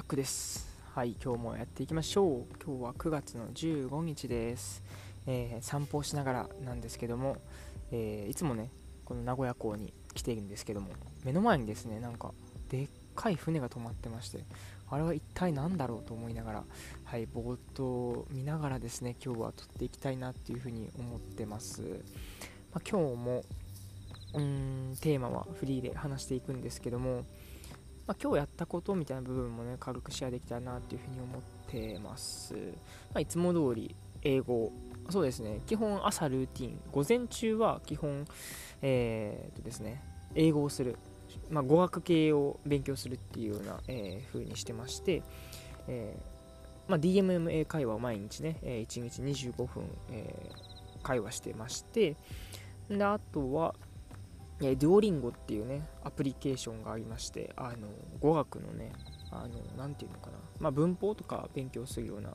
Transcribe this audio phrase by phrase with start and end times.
[0.00, 0.66] ックです。
[0.92, 2.44] はい今日もやっていきましょう。
[2.64, 4.82] 今日は9月の15日です、
[5.26, 7.36] えー、散歩をしながらなんですけども、
[7.92, 8.70] えー、いつもね
[9.04, 10.88] この名古屋港に来ているんですけども
[11.24, 12.32] 目の前にですねなんか
[12.70, 14.44] でっかい船が止まってまして
[14.90, 16.64] あれは一体何だろうと思いながら
[17.04, 21.82] はいぼーっと見ながらですね今日は撮っていきたいなっていうふうに思ってます、
[22.72, 23.44] まあ、今日も
[24.34, 27.24] うーんテーマはフリーで話していくんですけども
[28.06, 32.60] まあ、今日やったことみたいな部分もね軽くシェアできたらなっていうふうに思ってます、ま
[33.14, 34.72] あ、いつも通り英語
[35.10, 35.60] そうですね。
[35.66, 36.80] 基本朝ルーティン。
[36.90, 38.26] 午前中は基本
[38.80, 40.02] えー、っとですね
[40.34, 40.96] 英語をする、
[41.50, 45.22] まあ、語学系を勉強するっていうような、えー、風にしてまして、
[45.88, 52.16] えーまあ、DMMA 会話を毎日ね、え、1日25分、えー、会話してまして。
[52.88, 53.74] であとは、
[54.62, 57.88] えデュオリンゴっていうね、アプリケーションがありまして、あの、
[58.20, 58.92] 語学のね、
[59.30, 62.34] あの、なんていうのかな、まあ、文法とか勉強するような、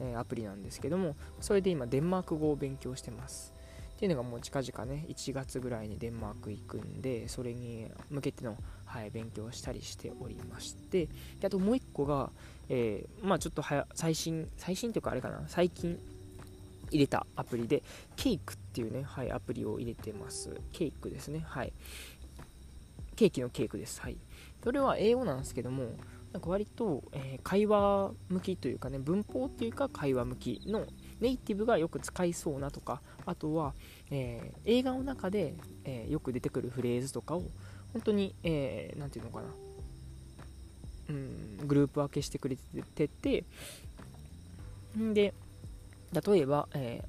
[0.00, 3.54] えー、アプリなんですけども、それで今、デンマーク語を勉強してます。
[4.02, 11.06] っていうのがもう近々ね、1月ぐらいにデンマーク行くんで、それに向けての、はい、勉強したりしておりまして、
[11.38, 12.30] であともう1個が、
[12.68, 16.00] えー、まあちょっとはや最新、最新というかあれかな、最近
[16.92, 17.82] 入れたアプリで、
[18.16, 20.60] ケイクっていうね、はい、アプリを入れてます。
[20.72, 21.40] ケイクですね。
[21.46, 21.72] はい。
[23.16, 24.00] ケーキのケークです。
[24.00, 24.16] はい。
[24.62, 25.90] それは英語なんですけども、
[26.32, 30.86] なんか割と、えー、会話向きというかね、文法っていうか会話向きの
[31.20, 33.74] ネイティブがよく使いそうなとか、あとは、
[34.10, 37.42] えー、映画の中で、えー、よく出てくるフレーズとかを、
[37.92, 39.48] 本当に、えー、ていうのかな、
[41.10, 42.56] うん、グループ分けしてくれ
[42.94, 43.44] てて、
[44.98, 45.34] んで、
[46.12, 47.04] 例えば、え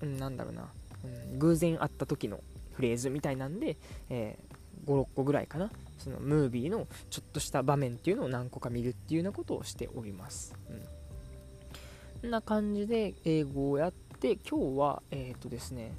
[0.00, 0.68] ー、なんだろうな、
[1.04, 2.40] うん、偶然会った時の
[2.72, 3.76] フレーズみたいなんで、
[4.10, 10.54] えー、5、6個ぐらいかな、そのムービーのちょっとした場面っていうのを何個か見るっていうようなことをしております。
[10.70, 10.80] うん。
[12.22, 15.92] こんな感じで英語をやって、今日は、えっ、ー、とですね、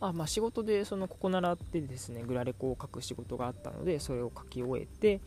[0.00, 5.20] あまあ、仕事でそのここ習ってですね、グラレコを書く仕事があったので、それを書き終えて、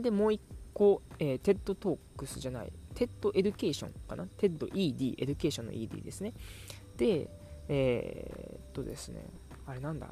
[0.00, 0.40] で、もう1
[0.72, 4.26] 個、えー、 TED Talks じゃない、 TED Education かな？
[4.26, 6.32] TED ED、education の ED ですね。
[6.96, 7.28] で、
[7.68, 9.24] えー、っとですね、
[9.66, 10.08] あれなんだ、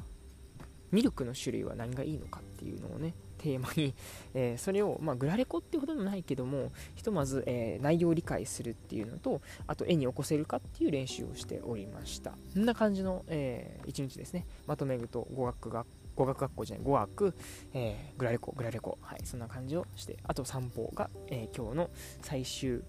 [0.91, 3.93] ミルクの種類は何がいいのかっていうのをね、テーマに、
[4.33, 12.31] えー、それを、まあ、グラレコってほどでもないけども、ひとまず、えー、内容を理解するっていうのと、あと絵に起こせるかっていう練習をしておりました。
[12.53, 14.45] こんな感じの、えー、一日ですね。
[14.67, 17.35] まとめると語学学語学学校じゃない、語学、
[17.73, 21.89] えー、グラレコ、グラレコ、はい、そんな感じをして、あと散歩が、えー、今日の
[22.21, 22.83] 最終、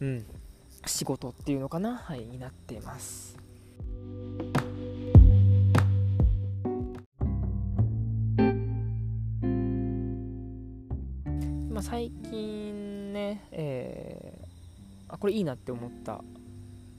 [0.00, 0.24] うん、
[0.86, 3.36] 仕事っていうのかな、はい、になっています。
[11.70, 16.24] まあ、最近ね、えー、あこれいいなって思った、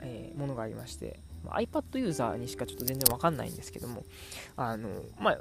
[0.01, 4.03] えー、ものがありまして、iPad ユーザーにしかちょっと全然わかんないんですけども、
[4.55, 4.89] あの、
[5.19, 5.39] まあ、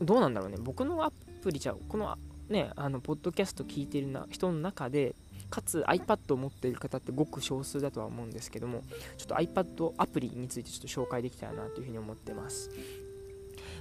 [0.00, 1.10] どうなんだろうね、僕のア
[1.42, 2.16] プリじゃ、この
[2.48, 5.14] ね、あの、ポッドキャスト聞いてるな人の中で、
[5.50, 8.82] かつ iPad を持っている方ってごく少数だとは思うんですけども、
[9.18, 12.70] ちょっと iPad アプリについてちょっと紹介できたらなというふうに思ってます。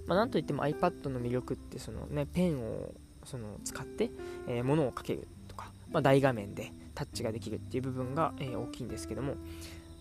[0.06, 2.94] まあ、なんといっても iPad の魅力って、そのね、ペンを
[3.24, 4.12] その使って、
[4.48, 9.36] えー、物を書けるとか、まあ、大画面でタッチができるっていう部分が、えー、大きいんですけども、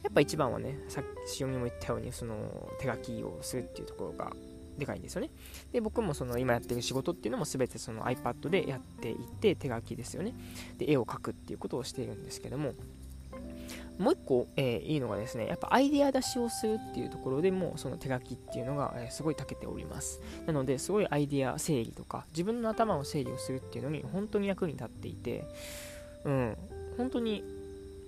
[0.03, 4.33] やっぱ一番はね、さっきにも言ったように、その手書きをするっていうところが
[4.79, 5.31] でかいんですよね。
[5.73, 10.35] で、僕もその今やってる仕事っていうのも全てその iPad でやっていて、手書きですよね。
[10.79, 12.75] で、絵を描くっていうことをしているんですけども、
[13.99, 20.23] もう一個、えー、いいのがですね、やっぱアイデア出しをするっていうところでも、その手書きっていうのが、えー、すごい長けております。
[20.47, 25.45] なので、すごいアイデア整理とか、自分の頭を整理をするっていうのに本当に役に立っていて、
[26.25, 26.57] うん、
[26.97, 27.45] 本当に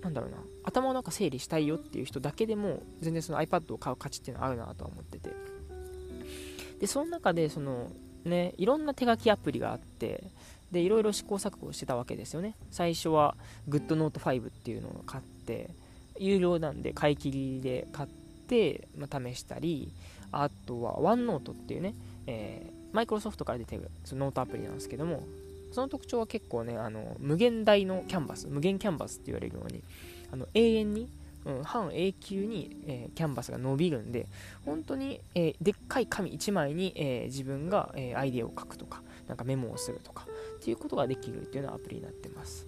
[0.03, 5.31] なんだろうな、頭の中整理したいよっていう人だけでも、全然その iPad を買う価値っていうのはあるなとは思ってて。
[6.79, 7.89] で、その中で、その、
[8.25, 10.23] ね、いろんな手書きアプリがあって、
[10.71, 12.55] で、いろいろ試行錯誤してたわけですよね。
[12.71, 13.35] 最初は
[13.69, 15.69] GoodNote5 っていうのを買って、
[16.19, 18.09] 有料なんで買い切りで買っ
[18.47, 19.93] て、まあ、試したり、
[20.31, 21.93] あとは OneNote っていうね、
[22.27, 25.23] えー、マイクロソフトから出てるそのノートアプリなんですけども、
[25.73, 29.83] その特徴は結構ね、あの無限大のキャンバス、無限キャンバスって言われるように、
[30.31, 31.09] あの永遠に、
[31.45, 34.27] うん、半永久に、えー、キャンバスが伸びるんで、
[34.65, 40.27] 本当に、えー、でっかい紙1枚に、えー、自分が、えアイデアを書くとか、なんかメモをするとか、
[40.57, 42.67] っていうことができるっていうようなアプリになってます。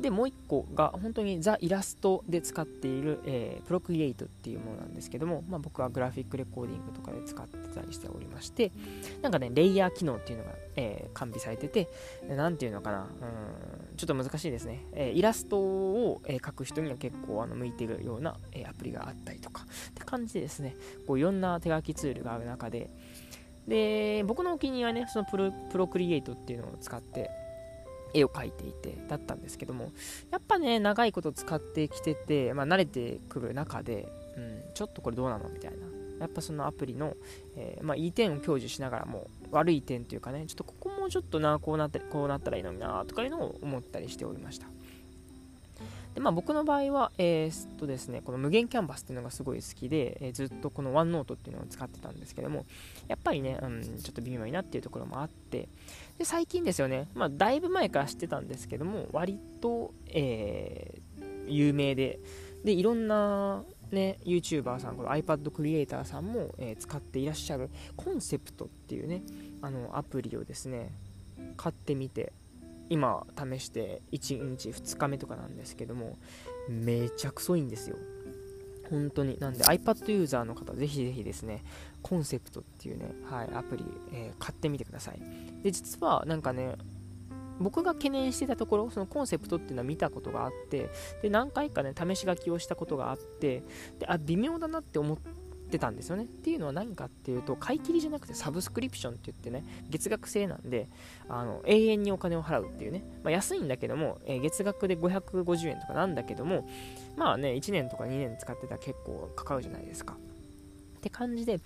[0.00, 8.72] でもう1個が本当にザ・イラストで使っている、えー、プロクリエイトっていうものなんですけども、まあ、僕はグラフィックレコーディングとかで使ってたりしておりまして
[9.22, 11.88] なんかねレイヤー機能っていうのが、えー、完備されてて
[12.28, 20.74] 何ていうのかなうんちょっと難しいですね、えー、イラストを、え描く人には結構あの向いてるような、えアプリがあったりとかって感じでですね。
[21.06, 22.90] こういろんな手書きツールがある中で。
[23.68, 27.30] で僕のお気に入りはねそのプロプロクリエイトっていうのを使って
[28.14, 29.92] 絵を描いていてだったんですけども
[30.30, 35.78] やっぱね長いこと使ってきてて、まあ、慣れてくる中で、うん、ちょっとこれどうなのみたいな。
[36.20, 37.16] やっぱそのアプリの、
[37.56, 44.66] えー、まあ、いい点を享受しながらも悪い点というかねちょっとここもちょっとなこうなってこうなったらいいのになとかいうのを思ったりしておりました。
[46.20, 52.66] まあ、僕の場合は、えー、っとですね、この無限キャンバスっていうのがすごい好きで、えー、ずっとこのワンノートっていうのを使ってたんですけども、
[53.08, 55.68] やっぱりね、うん、ちょっと微妙いなっていうところもあって、
[56.18, 62.20] で最近ですよね、まあ、だいぶ前から知ってたんですけども、割と、えー、有名で、
[62.64, 69.22] で、いろんな、ね、YouTuber さん、この iPad クリエイターさんも、え、使っていらっしゃるコンセプトっていうね、
[69.62, 70.92] あのアプリをですね、
[71.56, 72.32] 買ってみて、
[72.90, 76.18] 今試して1日2日目とかなんですけども
[76.68, 77.96] めちゃくそいいんですよ。
[78.90, 79.38] 本当に。
[79.38, 81.62] なんで iPad ユーザーの方ぜひぜひですね
[82.02, 85.22] コンセプトっていうね、はい、アプリ、えー、買ってみてください。
[85.62, 86.76] で実はなんかね
[87.60, 90.90] 僕が懸念してたところそのコンセプトっていうのは見たことがあって
[91.22, 93.62] で何回かね試し書きをしたことがあって
[93.98, 95.39] であ微妙だなって思って
[95.70, 96.24] ってたんですよね。
[96.24, 100.88] っていうのは何かっていうと、買い切りじゃなくてサブスクリプションって言ってね、月額制なんで、
[101.28, 106.68] あの永遠にお金を払うっていうね、まあ、安いんだけども、えー、月額で550円とかなんだけども、
[107.16, 110.14] まあね、1年とか2年使ってたら結構かかるじゃないですか。
[110.14, 111.60] って感じで、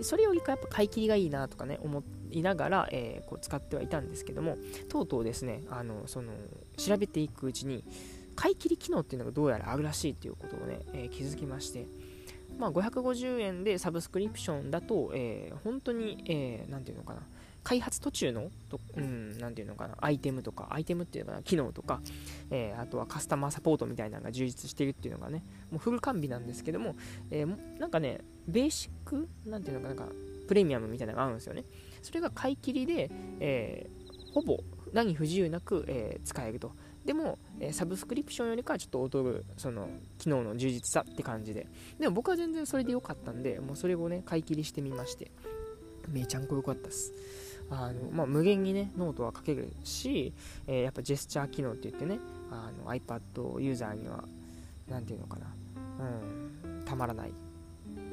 [0.00, 4.56] それよりかやっぱ買い切りがいいなとかね、思いながら、えー、こう使ってはいたんですけども、
[4.88, 6.32] とうとうですね、あのその
[6.78, 7.84] 調べていくうちに、
[8.36, 11.86] 買い切り機能っていうのがどうやらあるらしいということをね、えー、気づきまして、
[12.58, 17.22] まあ、550円でサブスクリプションだと、えー、本当に、えー、ていうのかな、
[17.62, 22.00] 開発途中の、とうん、なていうのかな、アイテムとか、アイテムっていうのかな、機能とか、
[22.50, 26.96] えー、あとはカスタマーサポートみたいなのが充実しているっていうのがね、もうフル完備なんですけども、
[27.30, 30.08] えー、なんかね、ベーシック、なんていうのかな、んか
[30.48, 31.64] プレミアムみたいなのがあるんですよね。
[32.02, 33.10] それが買い切りで、
[33.40, 34.58] えー、ほぼ
[34.92, 36.72] 何不自由なく、え、使えると。
[37.04, 39.88] でも、えサブスクリプションよりかはちょっと劣るその
[40.18, 41.66] 機能の充実さって感じで。
[41.98, 45.30] でも僕は全然それで良かったんでもうそれをね買い切りしてみまして。
[46.08, 47.12] めちゃんこ良かったっす。
[47.70, 50.32] あの、まあ、無限にねノートは書けるし、
[50.66, 52.18] えー、やっぱジェスチャー機能って言ってね
[52.50, 54.24] あの iPad ユーザーには
[54.88, 55.46] 何て言うのかな。
[56.00, 56.02] う
[56.78, 57.32] んたまらない。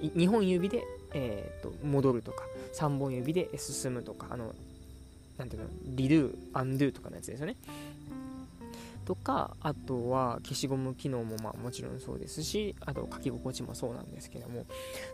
[0.02, 2.44] 2本指で、えーと、と戻るとか
[2.76, 4.54] 3本指で進むとかあの
[5.38, 7.56] なんていうのリドゥアンドゥとかのやつですよね。
[9.08, 14.66] とかあとは消しゴム機能もまあもちろんそうですしあと書き心地もそうなんですけども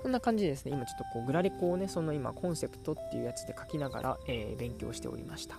[0.02, 0.72] そんな感じですね。
[0.72, 5.58] 今ちょっとこうグラレコをねその今コンセプトっていうやつで書きながら、えー、勉強しておりました、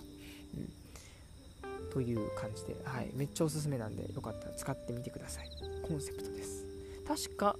[0.53, 5.49] うん、という感じで、はい、めっちゃおすすめなんでよかったら使ってみてください。
[5.87, 6.65] コンセプトです。
[7.07, 7.55] 確か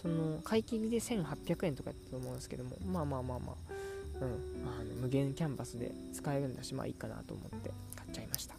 [0.00, 3.72] その買い切りで1800円とかやったと思うんですけどもまあまあまあまあ
[4.20, 4.28] うん、
[4.68, 8.54] あの無限キャンバスで使えるんだしまあいいかなと思って買っちゃいました。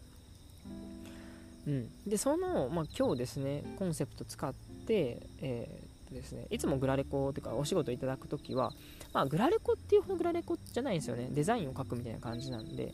[1.67, 4.53] うん、でその、まあ、今日ですねコンセプト使っ
[4.86, 8.72] て、えー、ですね、いつもグラレコというかお仕事いただくときは、
[9.13, 11.29] まあ、グラレコっていうほどグラレコじゃないんですよね。
[11.32, 12.93] デザインを書くみたいな感じなんで、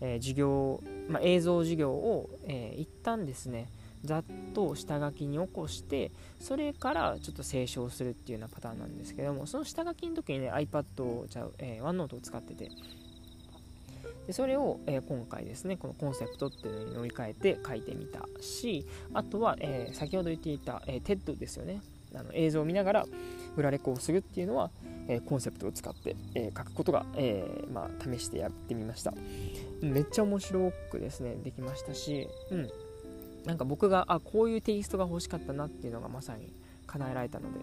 [0.00, 3.68] えー、授業、まあ、映像授業を、えー、一旦ですね
[4.04, 12.70] ざっと下書きに起こしてそれからちょっと清書するっていうようなパターンなんですけどもその下書きの時にね iPad をじゃあ、えー、OneNote を使ってて
[14.26, 21.80] でそれを、えー、今回ですねこのコンセプトっていうのに乗り換えて書いてみたしあとは、えー、先ほど言っていた、えー、TED ですよね。
[22.16, 23.06] あの映像を見ながら
[23.56, 24.70] グラレコをするっていうのは、
[25.08, 29.12] えコンセプトを使って、え書くことが、えまあ、試してやってみました。
[29.80, 32.70] めっちゃ面白くですねできましたしうん。
[33.44, 36.52] なんか僕があこういうテイストが欲しかったなっていうのがまさに
[36.86, 37.60] 叶えられたので、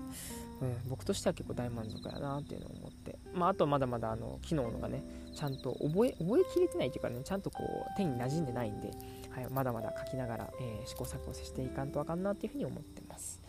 [0.61, 2.90] うん、僕としては結構大満足やなっていうのを思って、
[3.33, 8.91] まあ、あとまだまだあの機能がねちゃんと覚え覚えきれてないというかねちゃんとこう手に馴染んでないんで、
[9.29, 13.41] はい、まだまだ書きながら、えー、試行錯誤していかんとあかんなっていうふうに思ってます、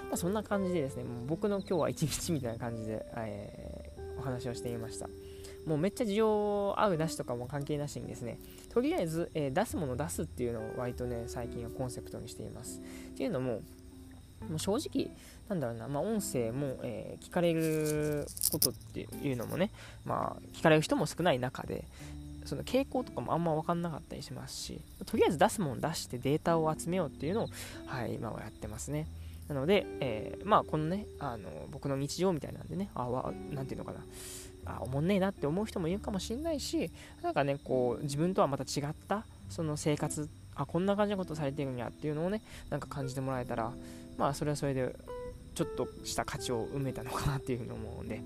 [0.00, 5.08] まあ、そんな感じでですねもう僕の今日は一日みたいな感じで、えー、お話をしてみました
[5.66, 8.38] もうめっちゃ需要合うなしとかも関係なしにですね、
[8.72, 12.80] とりあえず、えー、出すもの出すっていうのを割とね、最近はコンセプトにしています。
[13.10, 13.62] っていうのも、
[14.48, 15.10] もう正直、
[15.48, 19.70] なんだろうな、まあ、音声も、えー、聞かれることっていうのもね、
[20.04, 21.84] まあ、聞かれる人も少ない中で、
[22.46, 27.48] その傾向とかもあんま分かんなかったりしますしとりあえず出すもん出してデータを集めようっていうのを、
[27.86, 29.08] はい、今はやってますね。
[29.48, 34.00] なので、えー、まあこのねあの僕の日常みたいなんでねあわなんていうのかな。
[34.64, 36.90] あおもんねえなって思う人もいるかもしれないし
[37.22, 43.70] なんかねこう自分とはまた違ったその生活あこんな感じのことされてるんやっていうのをねなんか感じてもらえたら
[44.16, 44.94] まあそれはそれで
[45.54, 48.16] ちょっとした価値を埋めたのかなっていうふうに思うんで、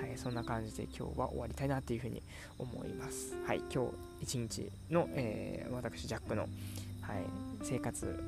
[0.00, 2.22] はい、そんな感じで今日は終わりたいなっていうふうに
[2.58, 3.34] 思います。
[3.46, 3.90] はい、今日
[4.20, 6.50] 一日の、えー、私、ジャックの、はい、
[7.62, 8.22] 生活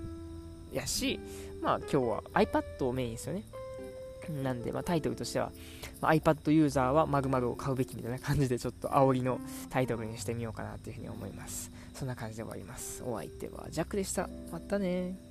[0.73, 1.21] やし、
[1.63, 3.45] まあ今日は iPad をメインですよね。
[4.43, 5.51] なんで、まあ、タイトルとしては、
[6.01, 9.41] まあ、iPad ユーザーはマグマグを買うべきみたいな感じでちょっと煽りの
[9.71, 11.71] タイトルにしてみようかなというふうに思います。
[11.95, 13.03] そんな感じで終わります。
[13.05, 14.29] お相手はジャックでした。
[14.53, 15.30] またね